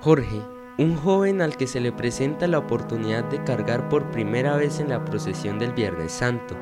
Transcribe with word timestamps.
Jorge, 0.00 0.42
un 0.78 0.94
joven 0.94 1.40
al 1.40 1.56
que 1.56 1.66
se 1.66 1.80
le 1.80 1.90
presenta 1.90 2.46
la 2.46 2.58
oportunidad 2.58 3.24
de 3.24 3.42
cargar 3.44 3.88
por 3.88 4.10
primera 4.10 4.56
vez 4.56 4.78
en 4.78 4.90
la 4.90 5.04
procesión 5.04 5.58
del 5.58 5.72
Viernes 5.72 6.12
Santo, 6.12 6.54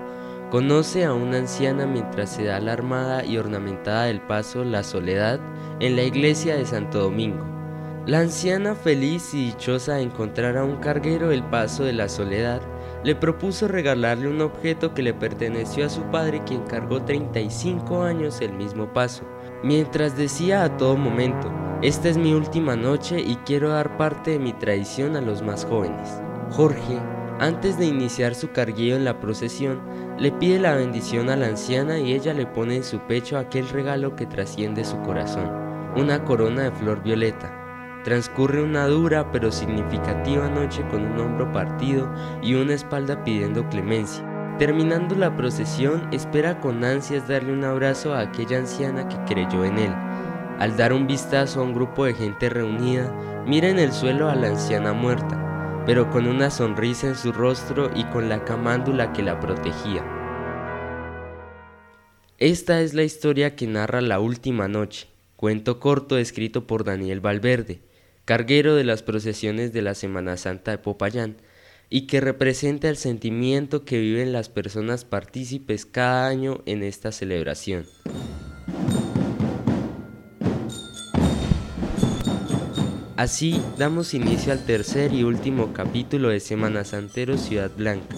conoce 0.51 1.05
a 1.05 1.13
una 1.13 1.39
anciana 1.39 1.85
mientras 1.87 2.31
se 2.31 2.45
da 2.45 2.61
la 2.61 2.73
armada 2.73 3.25
y 3.25 3.37
ornamentada 3.37 4.05
del 4.05 4.21
paso 4.21 4.65
La 4.65 4.85
Soledad 4.85 5.41
en 5.81 5.97
la 5.97 6.05
iglesia 6.05 6.55
de 6.57 6.65
Santo 6.65 7.01
Domingo. 7.01 7.45
La 8.07 8.21
anciana 8.21 8.75
feliz 8.75 9.35
y 9.35 9.47
dichosa 9.47 9.95
de 9.95 10.03
encontrar 10.03 10.57
a 10.57 10.65
un 10.65 10.77
carguero 10.77 11.29
del 11.29 11.43
paso 11.43 11.85
de 11.85 11.95
la 11.95 12.09
Soledad, 12.09 12.63
le 13.03 13.17
propuso 13.17 13.67
regalarle 13.67 14.29
un 14.29 14.41
objeto 14.43 14.95
que 14.95 15.03
le 15.03 15.13
perteneció 15.13 15.87
a 15.87 15.91
su 15.91 16.03
padre 16.05 16.43
quien 16.47 16.63
cargó 16.63 17.03
35 17.03 18.03
años 18.03 18.41
el 18.41 18.53
mismo 18.53 18.93
paso, 18.93 19.25
mientras 19.63 20.17
decía 20.17 20.65
a 20.65 20.77
todo 20.77 20.97
momento, 20.97 21.51
esta 21.85 22.09
es 22.09 22.17
mi 22.17 22.33
última 22.33 22.77
noche 22.77 23.21
y 23.21 23.37
quiero 23.45 23.69
dar 23.69 23.99
parte 23.99 24.31
de 24.31 24.39
mi 24.39 24.55
tradición 24.55 25.17
a 25.17 25.21
los 25.21 25.43
más 25.43 25.67
jóvenes. 25.67 26.19
Jorge, 26.51 26.99
antes 27.41 27.79
de 27.79 27.85
iniciar 27.85 28.35
su 28.35 28.53
carguillo 28.53 28.97
en 28.97 29.05
la 29.05 29.21
procesión, 29.21 29.83
le 30.19 30.33
pide 30.33 30.59
la 30.59 30.75
bendición 30.75 31.29
a 31.29 31.37
la 31.37 31.49
anciana 31.49 31.99
y 31.99 32.15
ella 32.15 32.33
le 32.33 32.47
pone 32.47 32.77
en 32.77 32.85
su 32.85 33.01
pecho 33.01 33.37
aquel 33.37 33.69
regalo 33.69 34.17
que 34.17 34.25
trasciende 34.25 34.83
su 34.83 34.99
corazón, 35.03 35.51
una 35.95 36.25
corona 36.25 36.63
de 36.63 36.71
flor 36.71 37.03
violeta. 37.03 37.53
Transcurre 38.03 38.63
una 38.63 38.87
dura 38.87 39.31
pero 39.31 39.53
significativa 39.53 40.49
noche 40.49 40.83
con 40.91 41.05
un 41.05 41.21
hombro 41.21 41.53
partido 41.53 42.11
y 42.43 42.55
una 42.55 42.73
espalda 42.73 43.23
pidiendo 43.25 43.69
clemencia. 43.69 44.25
Terminando 44.59 45.17
la 45.17 45.37
procesión, 45.37 46.09
espera 46.13 46.61
con 46.61 46.83
ansias 46.83 47.29
darle 47.29 47.53
un 47.53 47.65
abrazo 47.65 48.15
a 48.15 48.21
aquella 48.21 48.57
anciana 48.57 49.07
que 49.07 49.19
creyó 49.27 49.67
en 49.67 49.79
él. 49.79 49.95
Al 50.59 50.77
dar 50.77 50.93
un 50.93 51.07
vistazo 51.09 51.61
a 51.61 51.63
un 51.65 51.75
grupo 51.75 52.05
de 52.05 52.15
gente 52.15 52.49
reunida, 52.49 53.13
mira 53.45 53.69
en 53.69 53.81
el 53.81 53.93
suelo 53.93 54.31
a 54.31 54.37
la 54.37 54.49
anciana 54.49 54.93
muerta, 54.93 55.83
pero 55.85 56.11
con 56.11 56.29
una 56.29 56.51
sonrisa 56.51 57.09
en 57.09 57.17
su 57.17 57.33
rostro 57.33 57.91
y 57.95 58.05
con 58.05 58.29
la 58.29 58.45
camándula 58.45 59.13
que 59.13 59.23
la 59.23 59.41
protegía. 59.41 60.05
Esta 62.39 62.81
es 62.83 62.95
la 62.95 63.03
historia 63.03 63.57
que 63.57 63.67
narra 63.67 64.01
La 64.01 64.21
Última 64.21 64.69
Noche, 64.69 65.09
cuento 65.37 65.81
corto 65.81 66.19
escrito 66.19 66.67
por 66.67 66.85
Daniel 66.85 67.21
Valverde, 67.21 67.81
carguero 68.25 68.77
de 68.77 68.85
las 68.85 69.03
procesiones 69.03 69.73
de 69.73 69.83
la 69.83 69.95
Semana 69.95 70.37
Santa 70.37 70.71
de 70.71 70.79
Popayán, 70.79 71.37
y 71.91 72.07
que 72.07 72.21
representa 72.21 72.89
el 72.89 72.97
sentimiento 72.97 73.85
que 73.85 73.99
viven 73.99 74.33
las 74.33 74.49
personas 74.49 75.05
partícipes 75.05 75.85
cada 75.85 76.27
año 76.29 76.63
en 76.65 76.83
esta 76.83 77.13
celebración. 77.13 77.87
Así 83.17 83.63
damos 83.79 84.13
inicio 84.13 84.53
al 84.53 84.65
tercer 84.65 85.13
y 85.13 85.23
último 85.23 85.73
capítulo 85.73 86.31
de 86.31 86.41
Semana 86.41 86.85
Santero 86.85 87.39
Ciudad 87.39 87.71
Blanca, 87.77 88.17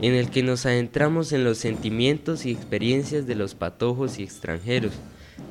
en 0.00 0.14
el 0.14 0.30
que 0.30 0.42
nos 0.42 0.64
adentramos 0.64 1.32
en 1.32 1.44
los 1.44 1.58
sentimientos 1.58 2.46
y 2.46 2.52
experiencias 2.52 3.26
de 3.26 3.34
los 3.34 3.54
patojos 3.54 4.18
y 4.18 4.22
extranjeros, 4.22 4.92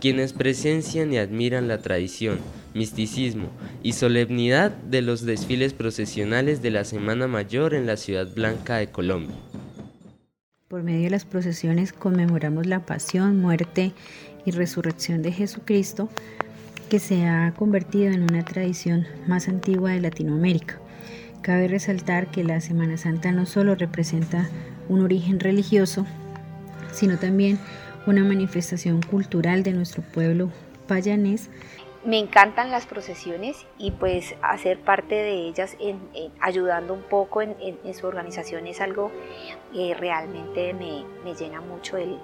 quienes 0.01 0.33
presencian 0.33 1.13
y 1.13 1.19
admiran 1.19 1.67
la 1.67 1.77
tradición, 1.77 2.39
misticismo 2.73 3.49
y 3.83 3.93
solemnidad 3.93 4.71
de 4.71 5.03
los 5.03 5.23
desfiles 5.23 5.73
procesionales 5.73 6.63
de 6.63 6.71
la 6.71 6.83
Semana 6.83 7.27
Mayor 7.27 7.75
en 7.75 7.85
la 7.85 7.97
Ciudad 7.97 8.27
Blanca 8.33 8.77
de 8.77 8.89
Colombia. 8.89 9.35
Por 10.67 10.81
medio 10.81 11.03
de 11.03 11.11
las 11.11 11.25
procesiones 11.25 11.93
conmemoramos 11.93 12.65
la 12.65 12.83
pasión, 12.87 13.39
muerte 13.39 13.93
y 14.43 14.51
resurrección 14.51 15.21
de 15.21 15.31
Jesucristo, 15.31 16.09
que 16.87 16.99
se 16.99 17.25
ha 17.25 17.53
convertido 17.55 18.13
en 18.13 18.23
una 18.23 18.43
tradición 18.43 19.05
más 19.27 19.47
antigua 19.47 19.91
de 19.91 20.01
Latinoamérica. 20.01 20.79
Cabe 21.41 21.67
resaltar 21.67 22.27
que 22.27 22.43
la 22.43 22.61
Semana 22.61 22.97
Santa 22.97 23.31
no 23.31 23.45
solo 23.45 23.75
representa 23.75 24.49
un 24.89 25.01
origen 25.01 25.39
religioso, 25.39 26.05
sino 26.91 27.17
también 27.17 27.59
una 28.05 28.23
manifestación 28.23 29.01
cultural 29.01 29.63
de 29.63 29.73
nuestro 29.73 30.01
pueblo 30.01 30.49
payanés. 30.87 31.49
Me 32.05 32.19
encantan 32.19 32.71
las 32.71 32.85
procesiones 32.85 33.65
y 33.77 33.91
pues 33.91 34.35
hacer 34.41 34.79
parte 34.79 35.15
de 35.15 35.47
ellas 35.47 35.75
en, 35.79 35.99
ayudando 36.39 36.93
un 36.93 37.01
poco 37.01 37.41
en, 37.41 37.57
su 37.93 38.07
organización 38.07 38.65
es 38.65 38.79
algo 38.79 39.11
que 39.73 39.93
realmente 39.93 40.73
me, 40.73 41.33
llena 41.35 41.59
mucho 41.59 41.97
el, 41.97 42.17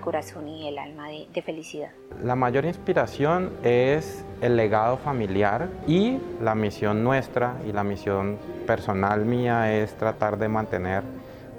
corazón 0.00 0.48
y 0.48 0.66
el 0.66 0.78
alma 0.78 1.08
de, 1.08 1.26
de, 1.32 1.42
felicidad. 1.42 1.90
La 2.24 2.34
mayor 2.34 2.64
inspiración 2.64 3.52
es 3.62 4.24
el 4.40 4.56
legado 4.56 4.96
familiar 4.96 5.68
y 5.86 6.18
la 6.40 6.54
misión 6.54 7.04
nuestra 7.04 7.60
y 7.68 7.72
la 7.72 7.84
misión 7.84 8.38
personal 8.66 9.24
mía 9.24 9.76
es 9.76 9.94
tratar 9.94 10.38
de 10.38 10.48
mantener 10.48 11.02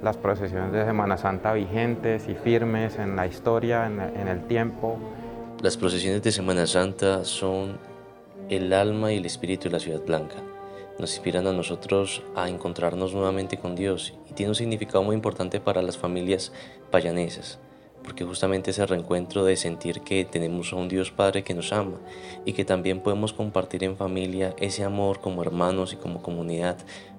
las 0.01 0.17
procesiones 0.17 0.71
de 0.71 0.83
Semana 0.83 1.17
Santa 1.17 1.53
vigentes 1.53 2.27
y 2.27 2.33
firmes 2.33 2.97
en 2.97 3.15
la 3.15 3.27
historia, 3.27 3.85
en, 3.85 4.27
el 4.27 4.47
tiempo. 4.47 4.97
Las 5.61 5.77
procesiones 5.77 6.23
de 6.23 6.31
Semana 6.31 6.65
Santa 6.65 7.23
son 7.23 7.77
el 8.49 8.73
alma 8.73 9.13
y 9.13 9.17
el 9.17 9.25
espíritu 9.25 9.65
de 9.65 9.71
la 9.71 9.79
Ciudad 9.79 10.01
Blanca. 10.01 10.37
Nos 10.97 11.13
inspiran 11.13 11.47
a 11.47 11.53
nosotros 11.53 12.23
a 12.35 12.49
encontrarnos 12.49 13.13
nuevamente 13.13 13.57
con 13.57 13.75
Dios 13.75 14.13
y 14.29 14.33
tiene 14.33 14.49
un 14.49 14.55
significado 14.55 15.03
muy 15.03 15.15
importante 15.15 15.59
para 15.59 15.81
las 15.81 15.97
familias 15.97 16.51
payanesas, 16.89 17.59
porque 18.03 18.23
justamente 18.23 18.71
ese 18.71 18.85
reencuentro 18.85 19.43
de 19.45 19.57
sentir 19.57 20.01
que 20.01 20.25
tenemos 20.25 20.73
a 20.73 20.75
un 20.75 20.87
Dios 20.87 21.11
Padre 21.11 21.43
que 21.43 21.53
nos 21.53 21.71
ama 21.71 21.99
y 22.45 22.53
que 22.53 22.65
también 22.65 23.01
podemos 23.01 23.33
compartir 23.33 23.83
en 23.83 23.97
familia 23.97 24.55
ese 24.57 24.83
amor 24.83 25.19
como 25.19 25.41
hermanos 25.41 25.93
y 25.93 25.97
como 25.97 26.21
comunidad 26.21 26.77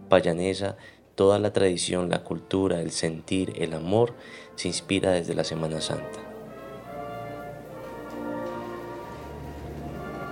payanesa 0.09 0.77
Toda 1.15 1.39
la 1.39 1.53
tradición, 1.53 2.09
la 2.09 2.25
cultura, 2.25 2.81
el 2.81 2.91
sentir, 2.91 3.53
el 3.57 3.75
amor 3.75 4.15
se 4.55 4.69
inspira 4.69 5.11
desde 5.11 5.35
la 5.35 5.45
Semana 5.45 5.83
Santa. 5.83 6.21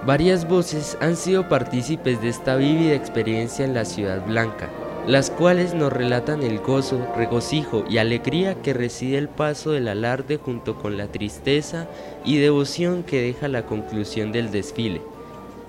Varias 0.06 0.48
voces 0.48 0.96
han 1.02 1.16
sido 1.16 1.50
partícipes 1.50 2.22
de 2.22 2.30
esta 2.30 2.56
vívida 2.56 2.94
experiencia 2.94 3.66
en 3.66 3.74
la 3.74 3.84
Ciudad 3.84 4.24
Blanca, 4.24 4.70
las 5.06 5.30
cuales 5.30 5.74
nos 5.74 5.92
relatan 5.92 6.42
el 6.42 6.58
gozo, 6.58 7.06
regocijo 7.16 7.84
y 7.88 7.98
alegría 7.98 8.54
que 8.62 8.74
reside 8.74 9.18
el 9.18 9.28
paso 9.28 9.72
del 9.72 9.88
alarde 9.88 10.36
junto 10.36 10.76
con 10.76 10.96
la 10.96 11.06
tristeza 11.06 11.86
y 12.24 12.38
devoción 12.38 13.02
que 13.02 13.20
deja 13.20 13.48
la 13.48 13.66
conclusión 13.66 14.32
del 14.32 14.50
desfile. 14.50 15.00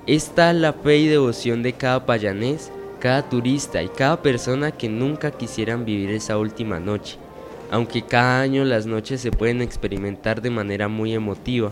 Está 0.07 0.53
la 0.53 0.73
fe 0.73 0.97
y 0.97 1.07
devoción 1.07 1.63
de 1.63 1.73
cada 1.73 2.05
payanés 2.05 2.71
cada 3.01 3.23
turista 3.23 3.81
y 3.81 3.89
cada 3.89 4.21
persona 4.21 4.71
que 4.71 4.87
nunca 4.87 5.31
quisieran 5.31 5.83
vivir 5.83 6.11
esa 6.11 6.37
última 6.37 6.79
noche, 6.79 7.17
aunque 7.71 8.03
cada 8.03 8.39
año 8.39 8.63
las 8.63 8.85
noches 8.85 9.19
se 9.19 9.31
pueden 9.31 9.61
experimentar 9.61 10.41
de 10.41 10.51
manera 10.51 10.87
muy 10.87 11.13
emotiva, 11.13 11.71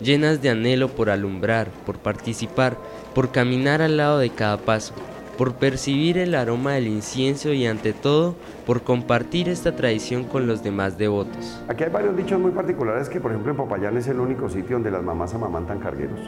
llenas 0.00 0.40
de 0.40 0.50
anhelo 0.50 0.88
por 0.88 1.10
alumbrar, 1.10 1.68
por 1.84 1.98
participar, 1.98 2.78
por 3.12 3.32
caminar 3.32 3.82
al 3.82 3.96
lado 3.96 4.20
de 4.20 4.30
cada 4.30 4.56
paso, 4.56 4.94
por 5.38 5.54
percibir 5.54 6.18
el 6.18 6.34
aroma 6.34 6.72
del 6.72 6.88
incienso 6.88 7.52
y 7.52 7.64
ante 7.64 7.92
todo 7.92 8.34
por 8.66 8.82
compartir 8.82 9.48
esta 9.48 9.76
tradición 9.76 10.24
con 10.24 10.48
los 10.48 10.64
demás 10.64 10.98
devotos. 10.98 11.62
Aquí 11.68 11.84
hay 11.84 11.90
varios 11.90 12.16
dichos 12.16 12.40
muy 12.40 12.50
particulares 12.50 13.08
que 13.08 13.20
por 13.20 13.30
ejemplo 13.30 13.52
en 13.52 13.56
Popayán 13.56 13.96
es 13.96 14.08
el 14.08 14.18
único 14.18 14.48
sitio 14.50 14.74
donde 14.76 14.90
las 14.90 15.04
mamás 15.04 15.32
amamantan 15.34 15.78
cargueros. 15.78 16.18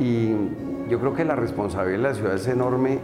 Y 0.00 0.32
yo 0.90 0.98
creo 0.98 1.14
que 1.14 1.24
la 1.24 1.36
responsabilidad 1.36 1.98
de 1.98 2.08
la 2.08 2.14
ciudad 2.14 2.34
es 2.34 2.48
enorme 2.48 2.98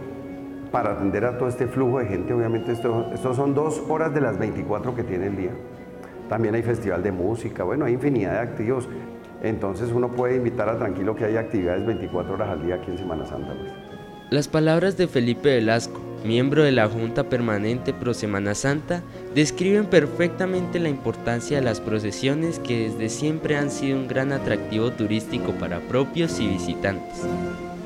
para 0.69 0.91
atender 0.91 1.23
a 1.23 1.37
todo 1.37 1.47
este 1.47 1.67
flujo 1.67 1.99
de 1.99 2.07
gente. 2.07 2.33
Obviamente 2.33 2.73
esto, 2.73 3.09
estos 3.13 3.37
son 3.37 3.53
dos 3.53 3.81
horas 3.87 4.13
de 4.13 4.19
las 4.19 4.37
24 4.37 4.95
que 4.95 5.03
tiene 5.03 5.27
el 5.27 5.37
día. 5.37 5.51
También 6.27 6.55
hay 6.55 6.63
festival 6.63 7.01
de 7.03 7.13
música, 7.13 7.63
bueno, 7.63 7.85
hay 7.85 7.93
infinidad 7.93 8.33
de 8.33 8.39
activos. 8.39 8.89
Entonces 9.41 9.93
uno 9.93 10.09
puede 10.09 10.35
invitar 10.35 10.67
a 10.67 10.77
tranquilo 10.77 11.15
que 11.15 11.23
hay 11.23 11.37
actividades 11.37 11.85
24 11.85 12.33
horas 12.33 12.49
al 12.49 12.65
día 12.65 12.75
aquí 12.75 12.91
en 12.91 12.97
Semana 12.97 13.25
Santa. 13.25 13.53
Pues. 13.53 13.94
Las 14.35 14.49
palabras 14.49 14.97
de 14.97 15.07
Felipe 15.07 15.55
Velasco, 15.55 16.01
miembro 16.25 16.61
de 16.63 16.73
la 16.73 16.89
Junta 16.89 17.29
Permanente 17.29 17.93
Pro 17.93 18.13
Semana 18.13 18.53
Santa, 18.53 19.01
describen 19.33 19.85
perfectamente 19.85 20.77
la 20.77 20.89
importancia 20.89 21.55
de 21.55 21.63
las 21.63 21.79
procesiones 21.79 22.59
que 22.59 22.89
desde 22.89 23.07
siempre 23.07 23.55
han 23.55 23.71
sido 23.71 23.97
un 23.97 24.09
gran 24.09 24.33
atractivo 24.33 24.91
turístico 24.91 25.53
para 25.53 25.79
propios 25.79 26.37
y 26.41 26.47
visitantes. 26.49 27.21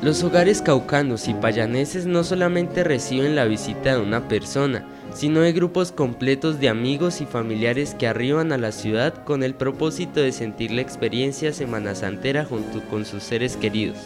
Los 0.01 0.23
hogares 0.23 0.63
caucanos 0.63 1.27
y 1.27 1.35
payaneses 1.35 2.07
no 2.07 2.23
solamente 2.23 2.83
reciben 2.83 3.35
la 3.35 3.45
visita 3.45 3.93
de 3.93 4.01
una 4.01 4.27
persona, 4.27 4.87
sino 5.13 5.41
de 5.41 5.53
grupos 5.53 5.91
completos 5.91 6.59
de 6.59 6.69
amigos 6.69 7.21
y 7.21 7.27
familiares 7.27 7.93
que 7.93 8.07
arriban 8.07 8.51
a 8.53 8.57
la 8.57 8.71
ciudad 8.71 9.23
con 9.23 9.43
el 9.43 9.53
propósito 9.53 10.19
de 10.19 10.31
sentir 10.31 10.71
la 10.71 10.81
experiencia 10.81 11.53
semana 11.53 11.93
santera 11.93 12.43
junto 12.43 12.81
con 12.89 13.05
sus 13.05 13.21
seres 13.21 13.55
queridos. 13.55 13.99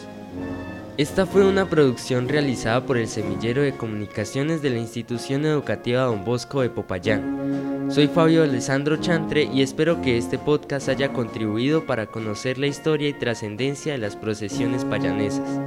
Esta 0.96 1.26
fue 1.26 1.44
una 1.44 1.68
producción 1.68 2.30
realizada 2.30 2.86
por 2.86 2.98
el 2.98 3.08
Semillero 3.08 3.64
de 3.64 3.76
Comunicaciones 3.76 4.62
de 4.62 4.70
la 4.70 4.78
Institución 4.78 5.44
Educativa 5.44 6.04
Don 6.04 6.24
Bosco 6.24 6.62
de 6.62 6.70
Popayán. 6.70 7.88
Soy 7.90 8.08
Fabio 8.08 8.44
Alessandro 8.44 8.98
Chantre 8.98 9.50
y 9.52 9.64
espero 9.64 10.04
que 10.04 10.20
este 10.20 10.38
podcast 10.38 10.90
haya 10.90 11.12
contribuido 11.12 11.88
para 11.88 12.06
conocer 12.06 12.60
la 12.60 12.68
historia 12.68 13.10
y 13.10 13.14
trascendencia 13.14 13.94
de 13.94 13.98
las 13.98 14.16
procesiones 14.16 14.86
payanesas. 14.86 15.60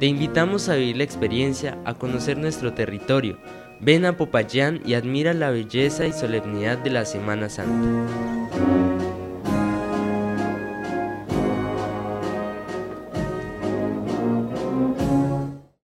Te 0.00 0.06
invitamos 0.06 0.70
a 0.70 0.76
vivir 0.76 0.96
la 0.96 1.04
experiencia, 1.04 1.76
a 1.84 1.92
conocer 1.92 2.38
nuestro 2.38 2.72
territorio. 2.72 3.36
Ven 3.78 4.06
a 4.06 4.16
Popayán 4.16 4.80
y 4.86 4.94
admira 4.94 5.34
la 5.34 5.50
belleza 5.50 6.06
y 6.06 6.14
solemnidad 6.14 6.78
de 6.78 6.90
la 6.90 7.04
Semana 7.04 7.50
Santa. 7.50 8.71